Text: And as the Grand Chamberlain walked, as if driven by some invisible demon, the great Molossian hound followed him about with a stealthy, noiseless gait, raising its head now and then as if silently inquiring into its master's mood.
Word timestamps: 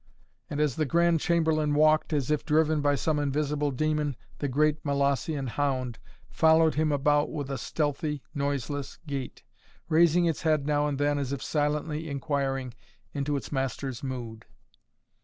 And 0.49 0.59
as 0.59 0.77
the 0.77 0.85
Grand 0.87 1.19
Chamberlain 1.19 1.75
walked, 1.75 2.11
as 2.11 2.31
if 2.31 2.43
driven 2.43 2.81
by 2.81 2.95
some 2.95 3.19
invisible 3.19 3.69
demon, 3.69 4.15
the 4.39 4.47
great 4.47 4.83
Molossian 4.83 5.45
hound 5.47 5.99
followed 6.27 6.73
him 6.73 6.91
about 6.91 7.29
with 7.31 7.51
a 7.51 7.57
stealthy, 7.59 8.23
noiseless 8.33 8.97
gait, 9.05 9.43
raising 9.89 10.25
its 10.25 10.41
head 10.41 10.65
now 10.65 10.87
and 10.87 10.97
then 10.97 11.19
as 11.19 11.31
if 11.31 11.43
silently 11.43 12.09
inquiring 12.09 12.73
into 13.13 13.35
its 13.35 13.51
master's 13.51 14.01
mood. 14.01 14.45